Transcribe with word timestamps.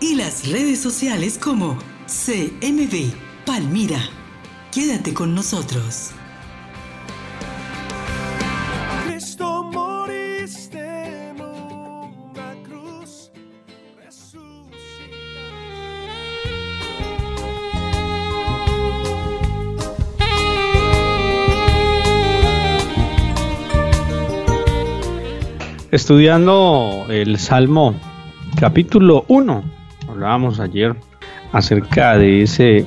y 0.00 0.14
las 0.14 0.48
redes 0.48 0.80
sociales 0.80 1.38
como 1.38 1.78
CMB 2.06 3.12
Palmira. 3.46 4.00
Quédate 4.72 5.14
con 5.14 5.34
nosotros. 5.34 6.10
Cristo 9.06 9.64
moriste 9.64 11.30
en 11.30 11.40
una 11.40 12.54
cruz, 12.64 13.30
Estudiando 25.90 27.06
el 27.08 27.38
Salmo 27.38 27.94
capítulo 28.58 29.24
1, 29.28 29.73
hablábamos 30.14 30.60
ayer 30.60 30.94
acerca 31.52 32.16
de 32.16 32.42
ese 32.42 32.86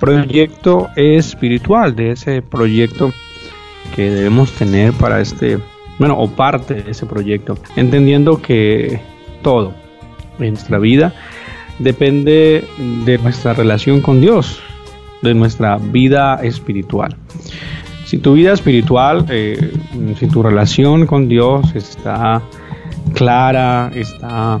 proyecto 0.00 0.88
espiritual, 0.96 1.94
de 1.94 2.12
ese 2.12 2.42
proyecto 2.42 3.12
que 3.94 4.10
debemos 4.10 4.52
tener 4.52 4.92
para 4.92 5.20
este, 5.20 5.58
bueno, 5.98 6.18
o 6.18 6.28
parte 6.28 6.74
de 6.74 6.90
ese 6.90 7.06
proyecto, 7.06 7.56
entendiendo 7.76 8.42
que 8.42 9.00
todo 9.42 9.74
en 10.38 10.54
nuestra 10.54 10.78
vida 10.78 11.14
depende 11.78 12.64
de 13.04 13.18
nuestra 13.18 13.54
relación 13.54 14.00
con 14.00 14.20
Dios, 14.20 14.60
de 15.22 15.34
nuestra 15.34 15.78
vida 15.78 16.40
espiritual. 16.42 17.16
Si 18.04 18.18
tu 18.18 18.34
vida 18.34 18.52
espiritual, 18.52 19.24
eh, 19.28 19.72
si 20.18 20.26
tu 20.28 20.42
relación 20.42 21.06
con 21.06 21.28
Dios 21.28 21.74
está 21.74 22.42
clara, 23.14 23.90
está, 23.94 24.60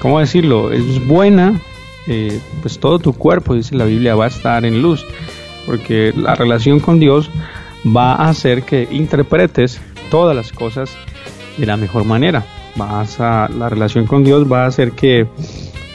¿cómo 0.00 0.18
decirlo? 0.18 0.72
Es 0.72 1.06
buena, 1.06 1.60
eh, 2.06 2.40
pues 2.62 2.78
todo 2.80 2.98
tu 2.98 3.12
cuerpo, 3.12 3.54
dice 3.54 3.76
la 3.76 3.84
Biblia, 3.84 4.16
va 4.16 4.24
a 4.24 4.28
estar 4.28 4.64
en 4.64 4.82
luz, 4.82 5.06
porque 5.66 6.12
la 6.16 6.34
relación 6.34 6.80
con 6.80 6.98
Dios 6.98 7.30
va 7.86 8.14
a 8.14 8.28
hacer 8.28 8.64
que 8.64 8.88
interpretes 8.90 9.80
todas 10.10 10.34
las 10.34 10.52
cosas 10.52 10.90
de 11.56 11.66
la 11.66 11.76
mejor 11.76 12.04
manera. 12.04 12.44
Vas 12.76 13.20
a, 13.20 13.48
la 13.48 13.68
relación 13.68 14.06
con 14.06 14.24
Dios 14.24 14.50
va 14.50 14.64
a 14.64 14.66
hacer 14.66 14.92
que 14.92 15.26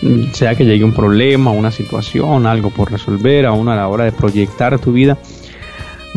mm, 0.02 0.32
sea 0.34 0.56
que 0.56 0.66
llegue 0.66 0.84
un 0.84 0.94
problema, 0.94 1.52
una 1.52 1.72
situación, 1.72 2.46
algo 2.46 2.70
por 2.70 2.92
resolver, 2.92 3.46
aún 3.46 3.68
a 3.70 3.76
la 3.76 3.88
hora 3.88 4.06
de 4.06 4.12
proyectar 4.12 4.78
tu 4.80 4.94
vida, 4.94 5.18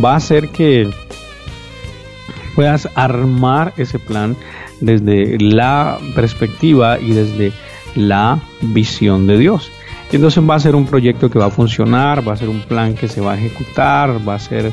va 0.02 0.12
a 0.12 0.16
hacer 0.16 0.50
que 0.50 0.90
puedas 2.54 2.88
armar 2.94 3.72
ese 3.76 3.98
plan 3.98 4.36
desde 4.80 5.38
la 5.38 5.98
perspectiva 6.14 6.98
y 6.98 7.12
desde 7.12 7.52
la 7.98 8.38
visión 8.62 9.26
de 9.26 9.36
Dios. 9.36 9.70
Y 10.10 10.16
entonces 10.16 10.42
va 10.48 10.54
a 10.54 10.60
ser 10.60 10.74
un 10.74 10.86
proyecto 10.86 11.28
que 11.28 11.38
va 11.38 11.46
a 11.46 11.50
funcionar, 11.50 12.26
va 12.26 12.32
a 12.32 12.36
ser 12.36 12.48
un 12.48 12.60
plan 12.60 12.94
que 12.94 13.08
se 13.08 13.20
va 13.20 13.32
a 13.32 13.38
ejecutar, 13.38 14.26
va 14.26 14.36
a 14.36 14.38
ser 14.38 14.72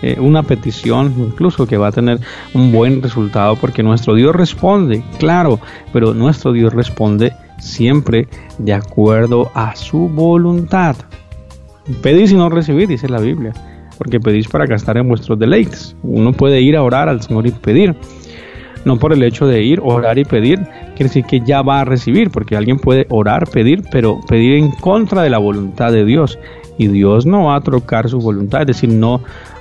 eh, 0.00 0.16
una 0.18 0.42
petición 0.42 1.14
incluso 1.16 1.66
que 1.66 1.76
va 1.76 1.88
a 1.88 1.92
tener 1.92 2.18
un 2.54 2.72
buen 2.72 3.00
resultado 3.00 3.54
porque 3.56 3.84
nuestro 3.84 4.14
Dios 4.14 4.34
responde, 4.34 5.04
claro, 5.18 5.60
pero 5.92 6.14
nuestro 6.14 6.52
Dios 6.52 6.72
responde 6.72 7.32
siempre 7.60 8.26
de 8.58 8.72
acuerdo 8.72 9.52
a 9.54 9.76
su 9.76 10.08
voluntad. 10.08 10.96
Pedís 12.00 12.32
y 12.32 12.36
no 12.36 12.48
recibir, 12.48 12.88
dice 12.88 13.08
la 13.08 13.20
Biblia 13.20 13.52
porque 14.02 14.18
pedís 14.18 14.48
para 14.48 14.66
gastar 14.66 14.96
en 14.96 15.08
vuestros 15.08 15.38
deleites. 15.38 15.94
Uno 16.02 16.32
puede 16.32 16.60
ir 16.60 16.76
a 16.76 16.82
orar 16.82 17.08
al 17.08 17.22
Señor 17.22 17.46
y 17.46 17.52
pedir. 17.52 17.94
No 18.84 18.98
por 18.98 19.12
el 19.12 19.22
hecho 19.22 19.46
de 19.46 19.62
ir, 19.62 19.80
orar 19.82 20.18
y 20.18 20.24
pedir, 20.24 20.58
quiere 20.96 21.04
decir 21.04 21.24
que 21.24 21.40
ya 21.40 21.62
va 21.62 21.80
a 21.80 21.84
recibir, 21.84 22.30
porque 22.30 22.56
alguien 22.56 22.78
puede 22.78 23.06
orar, 23.10 23.48
pedir, 23.48 23.84
pero 23.90 24.20
pedir 24.28 24.54
en 24.54 24.70
contra 24.72 25.22
de 25.22 25.30
la 25.30 25.38
voluntad 25.38 25.92
de 25.92 26.04
Dios. 26.04 26.38
Y 26.78 26.88
Dios 26.88 27.26
no 27.26 27.44
va 27.44 27.56
a 27.56 27.60
trocar 27.60 28.08
su 28.08 28.18
voluntad, 28.18 28.62
es 28.62 28.66
decir, 28.68 28.90
no, 28.90 29.20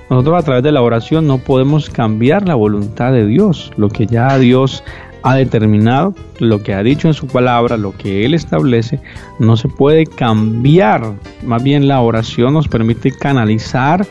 nosotros 0.09 0.39
a 0.39 0.45
través 0.45 0.63
de 0.63 0.71
la 0.71 0.81
oración 0.81 1.27
no 1.27 1.37
podemos 1.37 1.89
cambiar 1.89 2.47
la 2.47 2.55
voluntad 2.55 3.13
de 3.13 3.25
Dios, 3.25 3.71
lo 3.77 3.89
que 3.89 4.07
ya 4.07 4.37
Dios 4.37 4.83
ha 5.23 5.35
determinado, 5.35 6.13
lo 6.39 6.63
que 6.63 6.73
ha 6.73 6.83
dicho 6.83 7.07
en 7.07 7.13
su 7.13 7.27
palabra, 7.27 7.77
lo 7.77 7.95
que 7.95 8.25
Él 8.25 8.33
establece, 8.33 8.99
no 9.39 9.55
se 9.55 9.67
puede 9.67 10.05
cambiar. 10.05 11.13
Más 11.45 11.63
bien 11.63 11.87
la 11.87 12.01
oración 12.01 12.53
nos 12.53 12.67
permite 12.67 13.11
canalizar 13.11 14.05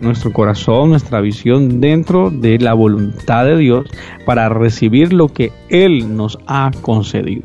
nuestro 0.00 0.32
corazón, 0.32 0.90
nuestra 0.90 1.20
visión 1.20 1.80
dentro 1.80 2.30
de 2.30 2.58
la 2.58 2.74
voluntad 2.74 3.44
de 3.44 3.56
Dios 3.56 3.86
para 4.24 4.48
recibir 4.48 5.12
lo 5.12 5.28
que 5.28 5.52
Él 5.68 6.16
nos 6.16 6.38
ha 6.46 6.70
concedido. 6.82 7.42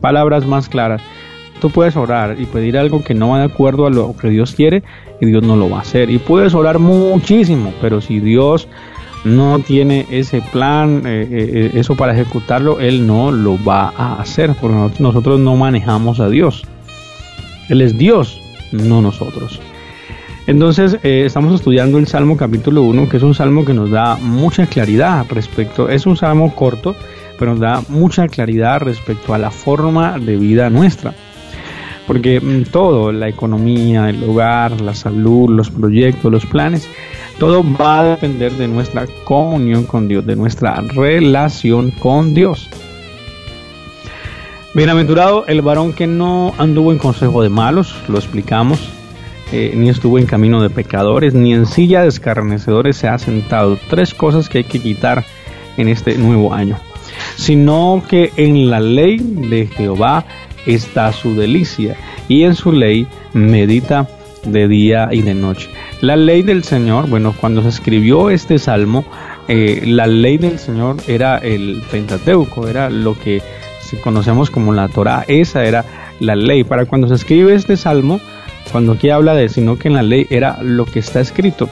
Palabras 0.00 0.46
más 0.46 0.68
claras. 0.68 1.02
Tú 1.60 1.70
puedes 1.70 1.96
orar 1.96 2.36
y 2.38 2.46
pedir 2.46 2.76
algo 2.76 3.02
que 3.02 3.14
no 3.14 3.30
va 3.30 3.38
de 3.38 3.44
acuerdo 3.44 3.86
a 3.86 3.90
lo 3.90 4.16
que 4.16 4.28
Dios 4.28 4.54
quiere 4.54 4.82
y 5.20 5.26
Dios 5.26 5.42
no 5.42 5.56
lo 5.56 5.70
va 5.70 5.78
a 5.78 5.82
hacer. 5.82 6.10
Y 6.10 6.18
puedes 6.18 6.54
orar 6.54 6.78
muchísimo, 6.78 7.72
pero 7.80 8.00
si 8.00 8.20
Dios 8.20 8.68
no 9.24 9.58
tiene 9.60 10.06
ese 10.10 10.42
plan, 10.52 11.02
eh, 11.06 11.26
eh, 11.30 11.70
eso 11.74 11.96
para 11.96 12.12
ejecutarlo, 12.12 12.80
Él 12.80 13.06
no 13.06 13.32
lo 13.32 13.62
va 13.64 13.92
a 13.96 14.20
hacer, 14.20 14.54
porque 14.60 15.02
nosotros 15.02 15.40
no 15.40 15.56
manejamos 15.56 16.20
a 16.20 16.28
Dios. 16.28 16.64
Él 17.70 17.80
es 17.80 17.96
Dios, 17.96 18.38
no 18.72 19.00
nosotros. 19.00 19.60
Entonces, 20.46 20.98
eh, 21.02 21.22
estamos 21.24 21.54
estudiando 21.54 21.96
el 21.96 22.06
Salmo 22.06 22.36
capítulo 22.36 22.82
1, 22.82 23.08
que 23.08 23.16
es 23.16 23.22
un 23.22 23.34
salmo 23.34 23.64
que 23.64 23.72
nos 23.72 23.90
da 23.90 24.16
mucha 24.16 24.66
claridad 24.66 25.24
respecto, 25.30 25.88
es 25.88 26.04
un 26.04 26.18
salmo 26.18 26.54
corto, 26.54 26.94
pero 27.38 27.52
nos 27.52 27.60
da 27.60 27.82
mucha 27.88 28.28
claridad 28.28 28.80
respecto 28.80 29.32
a 29.32 29.38
la 29.38 29.50
forma 29.50 30.18
de 30.18 30.36
vida 30.36 30.68
nuestra. 30.68 31.14
Porque 32.06 32.42
mm, 32.42 32.64
todo, 32.64 33.10
la 33.10 33.28
economía, 33.28 34.10
el 34.10 34.22
hogar, 34.22 34.82
la 34.82 34.94
salud, 34.94 35.48
los 35.48 35.70
proyectos, 35.70 36.30
los 36.30 36.44
planes, 36.44 36.86
todo 37.38 37.64
va 37.64 38.00
a 38.00 38.04
depender 38.04 38.52
de 38.52 38.68
nuestra 38.68 39.06
comunión 39.24 39.84
con 39.84 40.08
Dios, 40.08 40.26
de 40.26 40.36
nuestra 40.36 40.78
relación 40.82 41.90
con 41.90 42.34
Dios. 42.34 42.68
Bienaventurado 44.74 45.46
el 45.46 45.62
varón 45.62 45.94
que 45.94 46.06
no 46.06 46.52
anduvo 46.58 46.92
en 46.92 46.98
consejo 46.98 47.42
de 47.42 47.48
malos, 47.48 47.96
lo 48.08 48.18
explicamos, 48.18 48.90
eh, 49.52 49.72
ni 49.76 49.88
estuvo 49.88 50.18
en 50.18 50.26
camino 50.26 50.62
de 50.62 50.70
pecadores, 50.70 51.34
ni 51.34 51.52
en 51.52 51.66
silla 51.66 52.02
de 52.02 52.08
escarnecedores 52.08 52.96
se 52.96 53.08
ha 53.08 53.18
sentado. 53.18 53.78
Tres 53.88 54.14
cosas 54.14 54.48
que 54.48 54.58
hay 54.58 54.64
que 54.64 54.80
quitar 54.80 55.24
en 55.76 55.88
este 55.88 56.16
nuevo 56.18 56.52
año. 56.54 56.78
Sino 57.36 58.02
que 58.08 58.32
en 58.36 58.70
la 58.70 58.80
ley 58.80 59.18
de 59.18 59.66
Jehová 59.66 60.24
está 60.66 61.12
su 61.12 61.34
delicia, 61.34 61.96
y 62.28 62.42
en 62.44 62.54
su 62.54 62.72
ley 62.72 63.06
medita 63.32 64.08
de 64.44 64.68
día 64.68 65.08
y 65.12 65.22
de 65.22 65.34
noche. 65.34 65.68
La 66.00 66.16
ley 66.16 66.42
del 66.42 66.64
Señor, 66.64 67.08
bueno, 67.08 67.34
cuando 67.38 67.62
se 67.62 67.68
escribió 67.68 68.30
este 68.30 68.58
salmo, 68.58 69.04
eh, 69.48 69.82
la 69.86 70.06
ley 70.06 70.38
del 70.38 70.58
Señor 70.58 70.96
era 71.06 71.38
el 71.38 71.82
Pentateuco, 71.90 72.68
era 72.68 72.90
lo 72.90 73.18
que 73.18 73.42
conocemos 74.02 74.50
como 74.50 74.72
la 74.72 74.88
Torah, 74.88 75.24
esa 75.28 75.64
era 75.64 75.84
la 76.20 76.34
ley. 76.34 76.64
Para 76.64 76.86
cuando 76.86 77.08
se 77.08 77.14
escribe 77.14 77.54
este 77.54 77.76
salmo, 77.76 78.20
cuando 78.74 78.94
aquí 78.94 79.08
habla 79.08 79.36
de, 79.36 79.48
sino 79.48 79.78
que 79.78 79.86
en 79.86 79.94
la 79.94 80.02
ley 80.02 80.26
era 80.30 80.60
lo 80.60 80.84
que 80.84 80.98
está 80.98 81.20
escrito. 81.20 81.68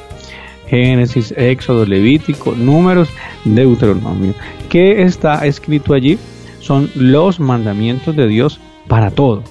Génesis, 0.68 1.34
Éxodo, 1.36 1.84
Levítico, 1.84 2.52
Números, 2.52 3.08
Deuteronomio. 3.44 4.34
¿Qué 4.68 5.02
está 5.02 5.44
escrito 5.44 5.94
allí? 5.94 6.16
Son 6.60 6.88
los 6.94 7.40
mandamientos 7.40 8.14
de 8.14 8.28
Dios 8.28 8.60
para 8.86 9.10
todo. 9.10 9.42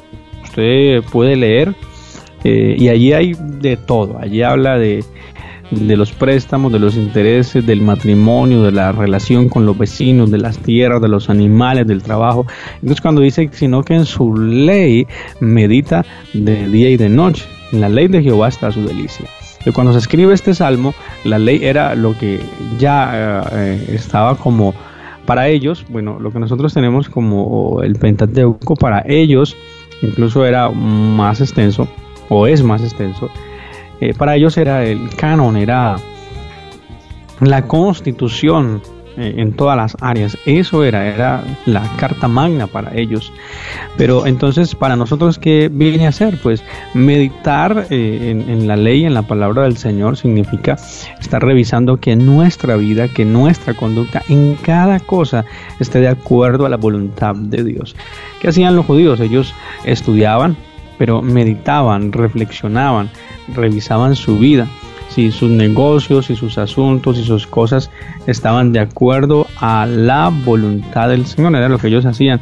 Usted 0.46 1.04
puede 1.12 1.36
leer 1.36 1.76
eh, 2.46 2.78
y 2.80 2.88
allí 2.88 3.12
hay 3.12 3.34
de 3.38 3.76
todo. 3.76 4.18
Allí 4.18 4.44
habla 4.44 4.78
de, 4.78 5.04
de 5.72 5.98
los 5.98 6.12
préstamos, 6.12 6.72
de 6.72 6.80
los 6.80 6.96
intereses, 6.96 7.66
del 7.66 7.82
matrimonio, 7.82 8.64
de 8.64 8.72
la 8.72 8.92
relación 8.92 9.50
con 9.50 9.66
los 9.66 9.78
vecinos, 9.78 10.30
de 10.30 10.38
las 10.38 10.58
tierras, 10.58 11.02
de 11.02 11.08
los 11.08 11.30
animales, 11.30 11.88
del 11.88 12.04
trabajo. 12.04 12.46
Entonces 12.76 13.02
cuando 13.02 13.22
dice, 13.22 13.50
sino 13.54 13.84
que 13.84 13.96
en 13.96 14.06
su 14.06 14.36
ley 14.36 15.08
medita 15.40 16.06
de 16.34 16.68
día 16.68 16.90
y 16.90 16.98
de 16.98 17.10
noche, 17.10 17.46
en 17.72 17.82
la 17.82 17.90
ley 17.90 18.08
de 18.08 18.22
Jehová 18.22 18.50
está 18.50 18.72
su 18.72 18.84
delicia. 18.86 19.26
Y 19.66 19.72
cuando 19.72 19.94
se 19.94 20.00
escribe 20.00 20.34
este 20.34 20.54
salmo, 20.54 20.94
la 21.24 21.40
ley 21.40 21.60
era 21.64 21.96
lo 21.96 22.18
que 22.18 22.40
ya 22.80 23.44
eh, 23.52 23.86
estaba 23.90 24.36
como 24.36 24.74
para 25.26 25.48
ellos, 25.48 25.86
bueno, 25.88 26.20
lo 26.20 26.32
que 26.32 26.40
nosotros 26.40 26.74
tenemos 26.74 27.08
como 27.08 27.82
el 27.84 27.96
Pentateuco, 27.96 28.76
para 28.76 29.04
ellos 29.08 29.56
incluso 30.02 30.46
era 30.46 30.70
más 30.70 31.42
extenso, 31.42 31.88
o 32.30 32.48
es 32.48 32.64
más 32.64 32.82
extenso. 32.82 33.30
Eh, 34.02 34.14
para 34.14 34.36
ellos 34.36 34.58
era 34.58 34.84
el 34.84 35.10
canon, 35.16 35.56
era 35.56 35.98
la 37.40 37.62
constitución 37.68 38.82
eh, 39.18 39.36
en 39.38 39.54
todas 39.54 39.76
las 39.76 39.98
áreas. 40.00 40.38
Eso 40.46 40.84
era, 40.86 41.06
era 41.08 41.44
la 41.66 41.84
carta 41.98 42.30
magna 42.30 42.68
para 42.68 42.96
ellos. 42.96 43.34
Pero 43.98 44.26
entonces, 44.26 44.74
para 44.74 44.96
nosotros, 44.96 45.38
¿qué 45.38 45.70
viene 45.72 46.06
a 46.06 46.10
hacer? 46.10 46.40
Pues 46.42 46.64
meditar 46.94 47.88
eh, 47.90 48.46
en, 48.48 48.68
la 48.68 48.78
ley, 48.78 49.04
en 49.04 49.14
la 49.14 49.24
palabra 49.24 49.64
del 49.64 49.76
Señor, 49.76 50.16
significa 50.16 50.78
estar 51.20 51.44
revisando 51.44 51.98
que 51.98 52.16
nuestra 52.16 52.78
vida, 52.78 53.10
que 53.10 53.26
nuestra 53.26 53.74
conducta 53.74 54.24
en 54.30 54.56
cada 54.56 55.00
cosa 55.00 55.44
esté 55.80 56.00
de 56.00 56.08
acuerdo 56.08 56.66
a 56.66 56.70
la 56.70 56.78
voluntad 56.78 57.36
de 57.36 57.66
Dios. 57.66 57.96
¿Qué 58.40 58.48
hacían 58.48 58.78
los 58.78 58.86
judíos? 58.86 59.20
Ellos 59.20 59.54
estudiaban, 59.84 60.56
pero 61.02 61.24
meditaban, 61.24 62.12
reflexionaban, 62.12 63.10
revisaban 63.56 64.16
su 64.16 64.38
vida 64.38 64.68
si 65.10 65.32
sus 65.32 65.50
negocios 65.50 66.30
y 66.30 66.36
sus 66.36 66.60
asuntos 66.60 67.18
y 67.18 67.24
sus 67.24 67.48
cosas 67.48 67.90
estaban 68.28 68.72
de 68.72 68.82
acuerdo 68.82 69.48
a 69.58 69.88
la 69.88 70.30
voluntad 70.30 71.10
del 71.10 71.26
Señor, 71.26 71.56
era 71.56 71.70
lo 71.70 71.80
que 71.80 71.88
ellos 71.88 72.06
hacían. 72.06 72.40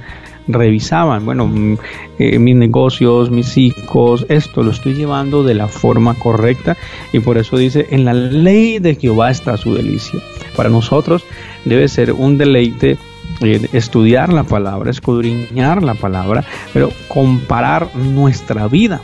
Revisaban, 0.49 1.23
bueno, 1.23 1.47
mm, 1.47 1.77
eh, 2.17 2.37
mis 2.37 2.57
negocios, 2.57 3.31
mis 3.31 3.55
hijos, 3.55 4.25
esto 4.27 4.61
lo 4.61 4.71
estoy 4.71 4.93
llevando 4.93 5.41
de 5.41 5.53
la 5.53 5.69
forma 5.69 6.15
correcta 6.15 6.75
y 7.13 7.21
por 7.21 7.37
eso 7.37 7.55
dice, 7.55 7.87
en 7.91 8.03
la 8.03 8.13
ley 8.13 8.79
de 8.79 8.95
Jehová 8.95 9.31
está 9.31 9.55
su 9.55 9.73
delicia. 9.73 10.19
Para 10.57 10.67
nosotros 10.67 11.23
debe 11.63 11.87
ser 11.87 12.11
un 12.11 12.37
deleite 12.37 12.97
estudiar 13.41 14.31
la 14.33 14.43
palabra, 14.43 14.91
escudriñar 14.91 15.83
la 15.83 15.93
palabra, 15.93 16.43
pero 16.73 16.91
comparar 17.07 17.95
nuestra 17.95 18.67
vida 18.67 19.01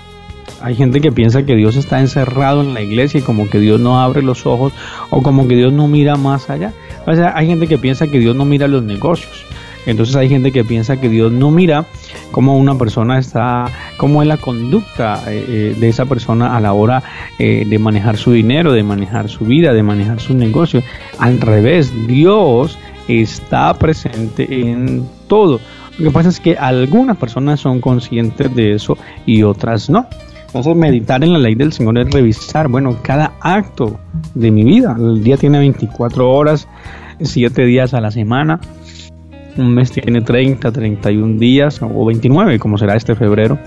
hay 0.61 0.75
gente 0.75 1.01
que 1.01 1.11
piensa 1.11 1.43
que 1.43 1.55
Dios 1.55 1.75
está 1.75 1.99
encerrado 1.99 2.61
en 2.61 2.73
la 2.73 2.81
iglesia 2.81 3.19
y 3.19 3.23
como 3.23 3.49
que 3.49 3.59
Dios 3.59 3.79
no 3.79 4.01
abre 4.01 4.21
los 4.21 4.45
ojos 4.45 4.73
o 5.09 5.21
como 5.21 5.47
que 5.47 5.55
Dios 5.55 5.73
no 5.73 5.87
mira 5.87 6.15
más 6.15 6.49
allá. 6.49 6.73
O 7.05 7.13
sea, 7.13 7.33
hay 7.35 7.47
gente 7.47 7.67
que 7.67 7.77
piensa 7.77 8.07
que 8.07 8.19
Dios 8.19 8.35
no 8.35 8.45
mira 8.45 8.67
los 8.67 8.83
negocios. 8.83 9.45
Entonces 9.85 10.15
hay 10.15 10.29
gente 10.29 10.51
que 10.51 10.63
piensa 10.63 10.99
que 10.99 11.09
Dios 11.09 11.31
no 11.31 11.51
mira 11.51 11.85
cómo 12.31 12.57
una 12.57 12.75
persona 12.75 13.19
está, 13.19 13.65
cómo 13.97 14.23
es 14.23 14.27
la 14.27 14.37
conducta 14.37 15.21
eh, 15.27 15.45
eh, 15.47 15.75
de 15.77 15.89
esa 15.89 16.05
persona 16.05 16.57
a 16.57 16.59
la 16.59 16.73
hora 16.73 17.03
eh, 17.37 17.65
de 17.67 17.77
manejar 17.77 18.17
su 18.17 18.31
dinero, 18.31 18.73
de 18.73 18.81
manejar 18.81 19.29
su 19.29 19.45
vida, 19.45 19.73
de 19.73 19.83
manejar 19.83 20.19
su 20.19 20.33
negocio. 20.33 20.81
Al 21.19 21.39
revés, 21.39 22.07
Dios 22.07 22.79
está 23.07 23.73
presente 23.73 24.47
en 24.49 25.07
todo. 25.27 25.59
Lo 25.97 26.05
que 26.05 26.11
pasa 26.11 26.29
es 26.29 26.39
que 26.39 26.57
algunas 26.57 27.17
personas 27.17 27.59
son 27.59 27.79
conscientes 27.79 28.53
de 28.53 28.73
eso 28.73 28.97
y 29.25 29.43
otras 29.43 29.89
no. 29.89 30.07
Entonces 30.47 30.75
meditar 30.75 31.23
en 31.23 31.33
la 31.33 31.39
ley 31.39 31.55
del 31.55 31.73
Señor 31.73 31.97
es 31.97 32.09
revisar, 32.11 32.67
bueno, 32.67 32.97
cada 33.01 33.33
acto 33.41 33.99
de 34.33 34.51
mi 34.51 34.63
vida. 34.63 34.95
El 34.97 35.23
día 35.23 35.37
tiene 35.37 35.59
24 35.59 36.29
horas, 36.29 36.67
7 37.21 37.65
días 37.65 37.93
a 37.93 38.01
la 38.01 38.11
semana 38.11 38.59
un 39.57 39.73
mes 39.73 39.91
tiene 39.91 40.21
30, 40.21 40.71
31 40.71 41.39
días 41.39 41.81
o 41.81 42.05
29, 42.05 42.59
como 42.59 42.77
será 42.77 42.95
este 42.95 43.15
febrero. 43.15 43.57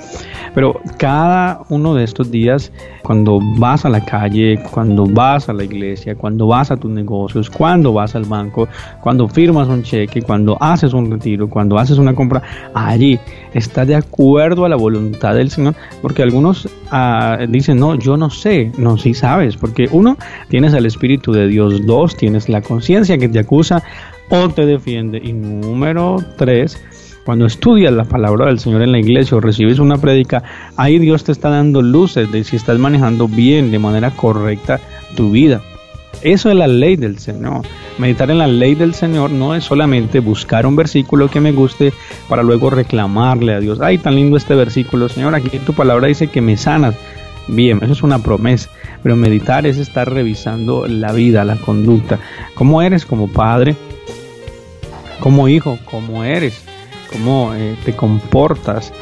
Pero 0.54 0.80
cada 0.96 1.60
uno 1.68 1.94
de 1.94 2.04
estos 2.04 2.30
días, 2.30 2.72
cuando 3.02 3.40
vas 3.58 3.84
a 3.84 3.88
la 3.88 4.04
calle, 4.04 4.60
cuando 4.70 5.06
vas 5.06 5.48
a 5.48 5.52
la 5.52 5.64
iglesia, 5.64 6.14
cuando 6.14 6.46
vas 6.46 6.70
a 6.70 6.76
tus 6.76 6.90
negocios, 6.90 7.50
cuando 7.50 7.92
vas 7.92 8.14
al 8.14 8.24
banco, 8.24 8.68
cuando 9.00 9.28
firmas 9.28 9.68
un 9.68 9.82
cheque, 9.82 10.22
cuando 10.22 10.56
haces 10.60 10.92
un 10.92 11.10
retiro, 11.10 11.48
cuando 11.48 11.78
haces 11.78 11.98
una 11.98 12.14
compra, 12.14 12.42
allí 12.74 13.18
está 13.54 13.84
de 13.84 13.94
acuerdo 13.94 14.64
a 14.64 14.68
la 14.68 14.76
voluntad 14.76 15.34
del 15.34 15.50
Señor. 15.50 15.74
Porque 16.02 16.22
algunos 16.22 16.68
ah, 16.90 17.38
dicen, 17.48 17.78
no, 17.78 17.94
yo 17.94 18.16
no 18.16 18.30
sé, 18.30 18.72
no, 18.78 18.98
sí 18.98 19.14
sabes. 19.14 19.56
Porque 19.56 19.88
uno, 19.92 20.16
tienes 20.48 20.74
el 20.74 20.86
Espíritu 20.86 21.32
de 21.32 21.46
Dios, 21.46 21.86
dos, 21.86 22.16
tienes 22.16 22.48
la 22.48 22.62
conciencia 22.62 23.18
que 23.18 23.28
te 23.28 23.38
acusa 23.38 23.82
o 24.30 24.48
te 24.48 24.66
defiende. 24.66 25.20
Y 25.22 25.32
número 25.32 26.16
tres, 26.36 26.80
cuando 27.24 27.46
estudias 27.46 27.92
la 27.92 28.04
palabra 28.04 28.46
del 28.46 28.58
Señor 28.58 28.82
en 28.82 28.92
la 28.92 28.98
iglesia 28.98 29.36
o 29.36 29.40
recibes 29.40 29.78
una 29.78 29.98
prédica, 29.98 30.42
ahí 30.76 30.98
Dios 30.98 31.24
te 31.24 31.32
está 31.32 31.50
dando 31.50 31.82
luces 31.82 32.30
de 32.32 32.44
si 32.44 32.56
estás 32.56 32.78
manejando 32.78 33.28
bien, 33.28 33.70
de 33.70 33.78
manera 33.78 34.10
correcta 34.10 34.80
tu 35.14 35.30
vida. 35.30 35.60
Eso 36.22 36.50
es 36.50 36.56
la 36.56 36.66
ley 36.66 36.96
del 36.96 37.18
Señor. 37.18 37.62
Meditar 37.98 38.30
en 38.30 38.38
la 38.38 38.46
ley 38.46 38.74
del 38.74 38.94
Señor 38.94 39.30
no 39.30 39.54
es 39.54 39.64
solamente 39.64 40.20
buscar 40.20 40.66
un 40.66 40.74
versículo 40.74 41.28
que 41.28 41.40
me 41.40 41.52
guste 41.52 41.92
para 42.28 42.42
luego 42.42 42.70
reclamarle 42.70 43.54
a 43.54 43.60
Dios. 43.60 43.80
Ay, 43.80 43.98
tan 43.98 44.16
lindo 44.16 44.36
este 44.36 44.54
versículo, 44.54 45.08
Señor. 45.08 45.34
Aquí 45.34 45.50
tu 45.60 45.74
palabra 45.74 46.08
dice 46.08 46.26
que 46.26 46.40
me 46.40 46.56
sanas. 46.56 46.96
Bien, 47.46 47.78
eso 47.82 47.92
es 47.92 48.02
una 48.02 48.18
promesa. 48.18 48.68
Pero 49.02 49.14
meditar 49.16 49.66
es 49.66 49.78
estar 49.78 50.12
revisando 50.12 50.88
la 50.88 51.12
vida, 51.12 51.44
la 51.44 51.56
conducta. 51.56 52.18
¿Cómo 52.54 52.82
eres 52.82 53.06
como 53.06 53.28
padre? 53.28 53.76
Como 55.20 55.48
hijo, 55.48 55.78
como 55.84 56.24
eres, 56.24 56.64
cómo 57.10 57.54
eh, 57.54 57.76
te 57.84 57.94
comportas 57.94 58.92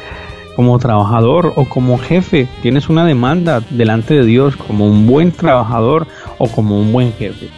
como 0.55 0.79
trabajador 0.79 1.53
o 1.55 1.65
como 1.65 1.97
jefe. 1.99 2.47
Tienes 2.61 2.89
una 2.89 3.05
demanda 3.05 3.61
delante 3.69 4.15
de 4.15 4.25
Dios 4.25 4.55
como 4.55 4.87
un 4.87 5.05
buen 5.05 5.31
trabajador 5.31 6.07
o 6.39 6.47
como 6.47 6.79
un 6.79 6.91
buen 6.91 7.13
jefe. 7.13 7.49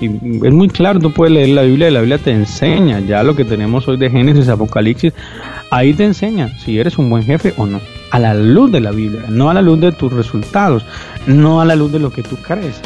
Y 0.00 0.06
es 0.06 0.52
muy 0.52 0.68
claro, 0.68 0.98
tú 0.98 1.10
puedes 1.10 1.32
leer 1.32 1.50
la 1.50 1.62
Biblia 1.62 1.88
y 1.88 1.90
la 1.90 2.00
Biblia 2.00 2.18
te 2.18 2.30
enseña 2.30 3.00
ya 3.00 3.22
lo 3.22 3.34
que 3.34 3.44
tenemos 3.44 3.88
hoy 3.88 3.96
de 3.96 4.10
Génesis, 4.10 4.48
Apocalipsis. 4.48 5.12
Ahí 5.70 5.94
te 5.94 6.04
enseña 6.04 6.48
si 6.58 6.78
eres 6.78 6.98
un 6.98 7.10
buen 7.10 7.24
jefe 7.24 7.54
o 7.56 7.66
no. 7.66 7.80
A 8.10 8.18
la 8.18 8.34
luz 8.34 8.70
de 8.72 8.80
la 8.80 8.90
Biblia, 8.90 9.24
no 9.28 9.50
a 9.50 9.54
la 9.54 9.62
luz 9.62 9.80
de 9.80 9.92
tus 9.92 10.12
resultados, 10.12 10.84
no 11.26 11.60
a 11.60 11.64
la 11.64 11.76
luz 11.76 11.92
de 11.92 11.98
lo 11.98 12.10
que 12.10 12.22
tú 12.22 12.36
crees. 12.36 12.80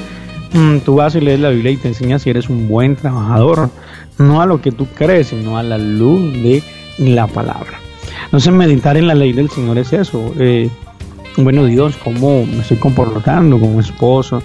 Mm, 0.53 0.79
tú 0.79 0.97
vas 0.97 1.15
y 1.15 1.21
lees 1.21 1.41
la 1.41 1.51
Biblia 1.51 1.73
y 1.73 1.77
te 1.77 1.89
enseña 1.89 2.19
si 2.19 2.31
eres 2.31 2.49
un 2.49 2.69
buen 2.69 2.97
trabajador, 2.97 3.71
no 4.19 4.43
a 4.43 4.47
lo 4.47 4.61
que 4.61 4.73
tú 4.73 4.87
crees, 4.87 5.29
sino 5.29 5.57
a 5.57 5.63
la 5.63 5.79
luz 5.79 6.33
de 6.33 6.63
la 6.99 7.27
palabra. 7.27 7.79
Entonces 8.25 8.53
meditar 8.53 8.97
en 8.97 9.07
la 9.07 9.15
ley 9.15 9.33
del 9.33 9.51
Señor 9.51 9.79
es 9.79 9.93
eso. 9.93 10.33
Eh, 10.39 10.69
bueno 11.37 11.65
Dios, 11.65 11.97
cómo 12.03 12.45
me 12.45 12.59
estoy 12.59 12.79
comportando 12.79 13.59
como 13.59 13.81
esposo, 13.81 14.43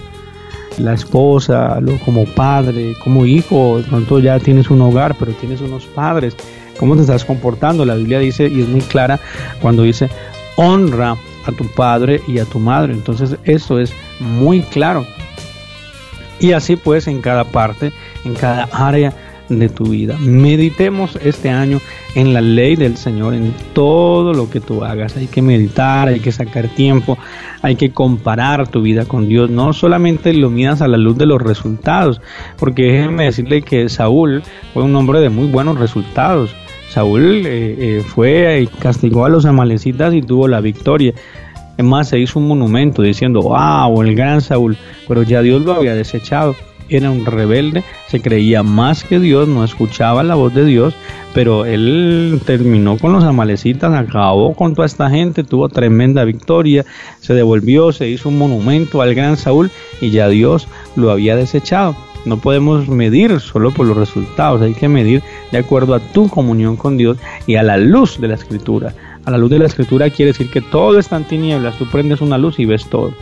la 0.78 0.94
esposa, 0.94 1.80
como 2.04 2.24
padre, 2.24 2.94
como 3.02 3.26
hijo, 3.26 3.78
de 3.78 3.84
pronto 3.84 4.18
ya 4.18 4.38
tienes 4.38 4.70
un 4.70 4.80
hogar, 4.82 5.16
pero 5.18 5.32
tienes 5.32 5.60
unos 5.60 5.86
padres, 5.86 6.36
cómo 6.78 6.94
te 6.94 7.02
estás 7.02 7.24
comportando. 7.24 7.84
La 7.84 7.94
Biblia 7.94 8.18
dice, 8.18 8.48
y 8.48 8.62
es 8.62 8.68
muy 8.68 8.82
clara, 8.82 9.18
cuando 9.60 9.82
dice, 9.82 10.08
honra 10.56 11.16
a 11.46 11.52
tu 11.52 11.66
padre 11.74 12.20
y 12.26 12.38
a 12.38 12.44
tu 12.44 12.58
madre. 12.58 12.92
Entonces 12.92 13.36
eso 13.44 13.78
es 13.78 13.92
muy 14.20 14.62
claro. 14.62 15.06
Y 16.40 16.52
así 16.52 16.76
pues 16.76 17.06
en 17.08 17.20
cada 17.20 17.44
parte, 17.44 17.92
en 18.24 18.34
cada 18.34 18.64
área 18.72 19.12
de 19.48 19.68
tu 19.68 19.86
vida. 19.86 20.16
Meditemos 20.18 21.16
este 21.22 21.50
año 21.50 21.80
en 22.14 22.32
la 22.32 22.40
ley 22.40 22.76
del 22.76 22.96
Señor, 22.96 23.34
en 23.34 23.54
todo 23.72 24.32
lo 24.32 24.50
que 24.50 24.60
tú 24.60 24.84
hagas. 24.84 25.16
Hay 25.16 25.26
que 25.26 25.42
meditar, 25.42 26.08
hay 26.08 26.20
que 26.20 26.32
sacar 26.32 26.68
tiempo, 26.68 27.18
hay 27.62 27.76
que 27.76 27.90
comparar 27.90 28.68
tu 28.68 28.82
vida 28.82 29.04
con 29.04 29.28
Dios. 29.28 29.50
No 29.50 29.72
solamente 29.72 30.32
lo 30.32 30.50
miras 30.50 30.82
a 30.82 30.88
la 30.88 30.96
luz 30.96 31.16
de 31.16 31.26
los 31.26 31.40
resultados, 31.40 32.20
porque 32.58 32.84
déjenme 32.84 33.24
decirle 33.24 33.62
que 33.62 33.88
Saúl 33.88 34.42
fue 34.72 34.82
un 34.82 34.94
hombre 34.96 35.20
de 35.20 35.28
muy 35.28 35.46
buenos 35.46 35.78
resultados. 35.78 36.54
Saúl 36.88 37.46
eh, 37.46 37.76
eh, 37.78 38.04
fue 38.06 38.62
y 38.62 38.66
castigó 38.66 39.24
a 39.24 39.28
los 39.28 39.44
amalecitas 39.44 40.14
y 40.14 40.22
tuvo 40.22 40.48
la 40.48 40.60
victoria. 40.60 41.12
Es 41.76 41.84
más, 41.84 42.08
se 42.08 42.18
hizo 42.18 42.38
un 42.38 42.48
monumento 42.48 43.02
diciendo, 43.02 43.42
wow, 43.42 44.02
el 44.02 44.14
gran 44.14 44.40
Saúl, 44.40 44.76
pero 45.06 45.22
ya 45.22 45.42
Dios 45.42 45.62
lo 45.62 45.74
había 45.74 45.94
desechado 45.94 46.54
era 46.88 47.10
un 47.10 47.26
rebelde, 47.26 47.82
se 48.08 48.20
creía 48.20 48.62
más 48.62 49.04
que 49.04 49.18
Dios, 49.18 49.48
no 49.48 49.64
escuchaba 49.64 50.22
la 50.22 50.34
voz 50.34 50.54
de 50.54 50.64
Dios, 50.64 50.94
pero 51.34 51.64
él 51.64 52.40
terminó 52.44 52.98
con 52.98 53.12
los 53.12 53.24
amalecitas, 53.24 53.92
acabó 53.92 54.54
con 54.54 54.74
toda 54.74 54.86
esta 54.86 55.10
gente, 55.10 55.44
tuvo 55.44 55.68
tremenda 55.68 56.24
victoria, 56.24 56.84
se 57.20 57.34
devolvió, 57.34 57.92
se 57.92 58.08
hizo 58.08 58.28
un 58.28 58.38
monumento 58.38 59.02
al 59.02 59.14
gran 59.14 59.36
Saúl 59.36 59.70
y 60.00 60.10
ya 60.10 60.28
Dios 60.28 60.68
lo 60.94 61.10
había 61.10 61.36
desechado. 61.36 61.96
No 62.24 62.38
podemos 62.38 62.88
medir 62.88 63.38
solo 63.38 63.70
por 63.70 63.86
los 63.86 63.96
resultados, 63.96 64.60
hay 64.60 64.74
que 64.74 64.88
medir 64.88 65.22
de 65.52 65.58
acuerdo 65.58 65.94
a 65.94 66.00
tu 66.00 66.28
comunión 66.28 66.76
con 66.76 66.96
Dios 66.96 67.18
y 67.46 67.54
a 67.54 67.62
la 67.62 67.76
luz 67.76 68.20
de 68.20 68.28
la 68.28 68.34
escritura. 68.34 68.94
A 69.26 69.32
la 69.32 69.38
luz 69.38 69.50
de 69.50 69.58
la 69.58 69.66
escritura 69.66 70.08
quiere 70.08 70.30
decir 70.30 70.48
que 70.50 70.60
todo 70.60 71.00
está 71.00 71.16
en 71.16 71.24
tinieblas, 71.24 71.76
tú 71.76 71.86
prendes 71.86 72.20
una 72.20 72.38
luz 72.38 72.60
y 72.60 72.64
ves 72.64 72.86
todo. 72.88 73.12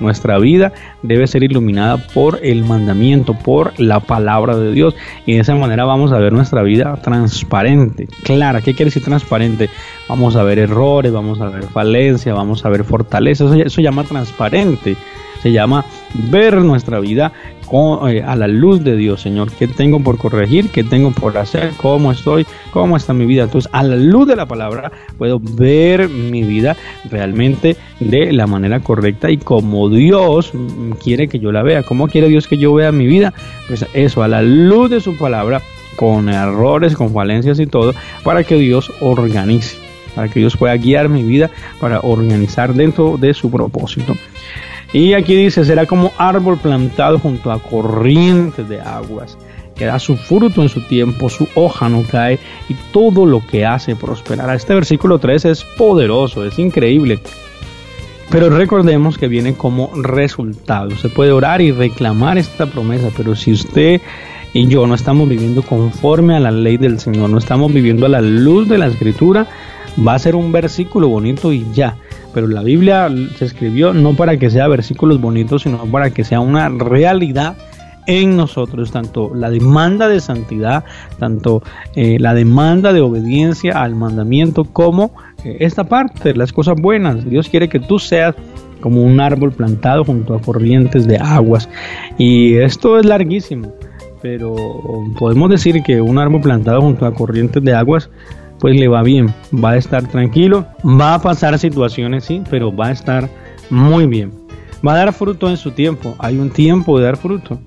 Nuestra 0.00 0.38
vida 0.38 0.72
debe 1.02 1.26
ser 1.26 1.42
iluminada 1.42 1.98
por 1.98 2.40
el 2.42 2.64
mandamiento, 2.64 3.34
por 3.34 3.78
la 3.78 4.00
palabra 4.00 4.56
de 4.56 4.72
Dios. 4.72 4.96
Y 5.26 5.34
de 5.34 5.40
esa 5.40 5.54
manera 5.54 5.84
vamos 5.84 6.10
a 6.10 6.18
ver 6.18 6.32
nuestra 6.32 6.62
vida 6.62 6.96
transparente, 7.02 8.08
clara. 8.24 8.62
¿Qué 8.62 8.72
quiere 8.72 8.86
decir 8.86 9.04
transparente? 9.04 9.68
Vamos 10.08 10.36
a 10.36 10.42
ver 10.42 10.58
errores, 10.58 11.12
vamos 11.12 11.38
a 11.42 11.50
ver 11.50 11.64
falencias, 11.64 12.34
vamos 12.34 12.64
a 12.64 12.70
ver 12.70 12.82
fortalezas. 12.82 13.54
Eso, 13.54 13.82
llama 13.82 14.04
transparente. 14.04 14.96
Se 15.42 15.52
llama 15.52 15.84
ver 16.30 16.56
nuestra 16.62 17.00
vida 17.00 17.32
eh, 18.06 18.22
a 18.22 18.36
la 18.36 18.48
luz 18.48 18.84
de 18.84 18.96
Dios, 18.96 19.22
Señor. 19.22 19.50
¿Qué 19.50 19.66
tengo 19.66 20.00
por 20.00 20.18
corregir? 20.18 20.68
¿Qué 20.68 20.84
tengo 20.84 21.10
por 21.10 21.38
hacer? 21.38 21.70
¿Cómo 21.78 22.12
estoy? 22.12 22.46
¿Cómo 22.70 22.98
está 22.98 23.14
mi 23.14 23.24
vida? 23.24 23.44
Entonces, 23.44 23.70
a 23.72 23.82
la 23.82 23.96
luz 23.96 24.28
de 24.28 24.36
la 24.36 24.44
palabra, 24.44 24.92
puedo 25.16 25.40
ver 25.40 26.10
mi 26.10 26.42
vida 26.42 26.76
realmente 27.10 27.78
de 27.98 28.30
la 28.32 28.46
manera 28.46 28.80
correcta 28.80 29.30
y 29.30 29.38
como 29.38 29.88
Dios 29.88 30.52
quiere 31.02 31.28
que 31.28 31.38
yo 31.38 31.50
la 31.50 31.62
vea. 31.62 31.82
¿Cómo 31.82 32.08
quiere 32.08 32.28
Dios 32.28 32.46
que 32.46 32.58
yo 32.58 32.74
vea 32.74 32.92
mi 32.92 33.06
vida? 33.06 33.32
Pues 33.68 33.86
eso, 33.94 34.22
a 34.22 34.28
la 34.28 34.42
luz 34.42 34.90
de 34.90 35.00
su 35.00 35.16
palabra, 35.16 35.62
con 35.96 36.28
errores, 36.28 36.94
con 36.94 37.10
falencias 37.14 37.58
y 37.58 37.66
todo, 37.66 37.94
para 38.22 38.44
que 38.44 38.56
Dios 38.56 38.92
organice, 39.00 39.78
para 40.14 40.28
que 40.28 40.40
Dios 40.40 40.58
pueda 40.58 40.76
guiar 40.76 41.08
mi 41.08 41.22
vida, 41.22 41.50
para 41.80 42.00
organizar 42.00 42.74
dentro 42.74 43.16
de 43.16 43.32
su 43.32 43.50
propósito. 43.50 44.14
Y 44.92 45.14
aquí 45.14 45.34
dice, 45.34 45.64
será 45.64 45.86
como 45.86 46.12
árbol 46.18 46.58
plantado 46.58 47.18
junto 47.18 47.50
a 47.50 47.62
corrientes 47.62 48.68
de 48.68 48.80
aguas, 48.80 49.38
que 49.74 49.86
da 49.86 49.98
su 49.98 50.16
fruto 50.16 50.60
en 50.62 50.68
su 50.68 50.82
tiempo, 50.82 51.30
su 51.30 51.48
hoja 51.54 51.88
no 51.88 52.02
cae 52.02 52.38
y 52.68 52.74
todo 52.92 53.24
lo 53.24 53.46
que 53.46 53.64
hace 53.64 53.96
prosperará. 53.96 54.54
Este 54.54 54.74
versículo 54.74 55.18
3 55.18 55.46
es 55.46 55.64
poderoso, 55.64 56.44
es 56.44 56.58
increíble. 56.58 57.20
Pero 58.30 58.50
recordemos 58.50 59.18
que 59.18 59.28
viene 59.28 59.54
como 59.54 59.90
resultado. 59.94 60.90
Se 60.92 61.08
puede 61.08 61.32
orar 61.32 61.60
y 61.60 61.70
reclamar 61.70 62.38
esta 62.38 62.66
promesa, 62.66 63.08
pero 63.16 63.34
si 63.34 63.52
usted 63.52 64.00
y 64.54 64.66
yo 64.68 64.86
no 64.86 64.94
estamos 64.94 65.28
viviendo 65.28 65.62
conforme 65.62 66.36
a 66.36 66.40
la 66.40 66.50
ley 66.50 66.76
del 66.76 67.00
Señor, 67.00 67.30
no 67.30 67.38
estamos 67.38 67.72
viviendo 67.72 68.04
a 68.04 68.10
la 68.10 68.20
luz 68.20 68.68
de 68.68 68.76
la 68.76 68.86
escritura, 68.86 69.46
va 70.06 70.14
a 70.14 70.18
ser 70.18 70.34
un 70.34 70.52
versículo 70.52 71.08
bonito 71.08 71.52
y 71.52 71.66
ya 71.72 71.96
pero 72.32 72.46
la 72.46 72.62
Biblia 72.62 73.08
se 73.36 73.44
escribió 73.44 73.92
no 73.92 74.14
para 74.14 74.36
que 74.36 74.50
sea 74.50 74.68
versículos 74.68 75.20
bonitos, 75.20 75.62
sino 75.62 75.78
para 75.86 76.10
que 76.10 76.24
sea 76.24 76.40
una 76.40 76.68
realidad 76.68 77.56
en 78.06 78.36
nosotros, 78.36 78.90
tanto 78.90 79.32
la 79.34 79.50
demanda 79.50 80.08
de 80.08 80.20
santidad, 80.20 80.84
tanto 81.18 81.62
eh, 81.94 82.18
la 82.18 82.34
demanda 82.34 82.92
de 82.92 83.00
obediencia 83.00 83.80
al 83.82 83.94
mandamiento, 83.94 84.64
como 84.64 85.12
eh, 85.44 85.58
esta 85.60 85.84
parte, 85.84 86.34
las 86.34 86.52
cosas 86.52 86.76
buenas. 86.80 87.28
Dios 87.28 87.48
quiere 87.48 87.68
que 87.68 87.78
tú 87.78 87.98
seas 87.98 88.34
como 88.80 89.02
un 89.02 89.20
árbol 89.20 89.52
plantado 89.52 90.04
junto 90.04 90.34
a 90.34 90.40
corrientes 90.40 91.06
de 91.06 91.16
aguas. 91.18 91.68
Y 92.18 92.56
esto 92.56 92.98
es 92.98 93.06
larguísimo, 93.06 93.72
pero 94.20 94.56
podemos 95.18 95.48
decir 95.50 95.82
que 95.82 96.00
un 96.00 96.18
árbol 96.18 96.40
plantado 96.40 96.80
junto 96.80 97.06
a 97.06 97.14
corrientes 97.14 97.62
de 97.62 97.74
aguas 97.74 98.10
pues 98.62 98.78
le 98.78 98.86
va 98.86 99.02
bien, 99.02 99.34
va 99.52 99.70
a 99.70 99.76
estar 99.76 100.06
tranquilo, 100.06 100.64
va 100.84 101.14
a 101.14 101.20
pasar 101.20 101.58
situaciones, 101.58 102.26
sí, 102.26 102.42
pero 102.48 102.72
va 102.72 102.86
a 102.86 102.92
estar 102.92 103.28
muy 103.70 104.06
bien. 104.06 104.30
Va 104.86 104.94
a 104.94 104.98
dar 104.98 105.12
fruto 105.12 105.50
en 105.50 105.56
su 105.56 105.72
tiempo, 105.72 106.14
hay 106.20 106.38
un 106.38 106.48
tiempo 106.48 106.96
de 106.96 107.06
dar 107.06 107.16
fruto, 107.16 107.58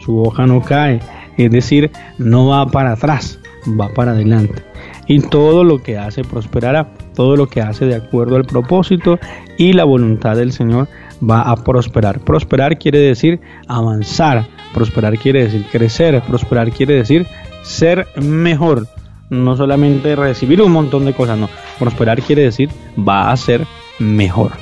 su 0.00 0.20
hoja 0.20 0.44
no 0.44 0.60
cae, 0.60 0.98
es 1.36 1.48
decir, 1.48 1.92
no 2.18 2.48
va 2.48 2.66
para 2.66 2.94
atrás, 2.94 3.38
va 3.80 3.94
para 3.94 4.10
adelante. 4.10 4.64
Y 5.06 5.20
todo 5.20 5.62
lo 5.62 5.80
que 5.80 5.96
hace 5.96 6.24
prosperará, 6.24 6.92
todo 7.14 7.36
lo 7.36 7.46
que 7.46 7.60
hace 7.60 7.86
de 7.86 7.94
acuerdo 7.94 8.34
al 8.34 8.44
propósito 8.44 9.20
y 9.58 9.74
la 9.74 9.84
voluntad 9.84 10.34
del 10.34 10.50
Señor 10.50 10.88
va 11.22 11.42
a 11.42 11.54
prosperar. 11.54 12.18
Prosperar 12.18 12.80
quiere 12.80 12.98
decir 12.98 13.40
avanzar, 13.68 14.48
prosperar 14.74 15.16
quiere 15.18 15.44
decir 15.44 15.64
crecer, 15.70 16.20
prosperar 16.22 16.72
quiere 16.72 16.94
decir 16.94 17.28
ser 17.62 18.08
mejor 18.20 18.88
no 19.32 19.56
solamente 19.56 20.14
recibir 20.14 20.60
un 20.60 20.70
montón 20.72 21.06
de 21.06 21.14
cosas, 21.14 21.38
no. 21.38 21.48
Prosperar 21.78 22.22
quiere 22.22 22.42
decir 22.42 22.68
va 22.96 23.32
a 23.32 23.36
ser 23.36 23.66
mejor. 23.98 24.52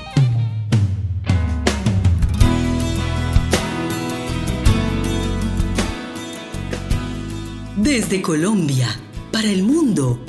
Desde 7.77 8.23
Colombia, 8.23 8.89
para 9.33 9.49
el 9.49 9.65
mundo, 9.65 10.21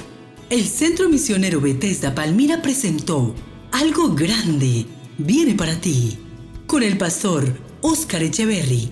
el 0.50 0.64
Centro 0.64 1.08
Misionero 1.08 1.62
Bethesda 1.62 2.16
Palmira 2.16 2.62
presentó 2.62 3.36
Algo 3.72 4.16
Grande 4.16 4.88
viene 5.20 5.54
para 5.54 5.76
ti 5.76 6.18
con 6.66 6.82
el 6.82 6.98
pastor 6.98 7.46
Oscar 7.82 8.24
Echeverry. 8.24 8.90